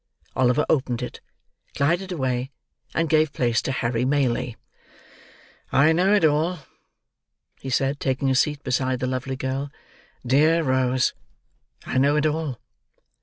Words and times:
Oliver 0.35 0.65
opened 0.67 1.03
it, 1.03 1.21
glided 1.75 2.11
away, 2.11 2.49
and 2.95 3.07
gave 3.07 3.31
place 3.31 3.61
to 3.61 3.71
Harry 3.71 4.03
Maylie. 4.03 4.57
"I 5.71 5.91
know 5.93 6.11
it 6.15 6.25
all," 6.25 6.61
he 7.59 7.69
said, 7.69 7.99
taking 7.99 8.31
a 8.31 8.33
seat 8.33 8.63
beside 8.63 8.99
the 8.99 9.05
lovely 9.05 9.35
girl. 9.35 9.69
"Dear 10.25 10.63
Rose, 10.63 11.13
I 11.85 11.99
know 11.99 12.15
it 12.15 12.25
all." 12.25 12.57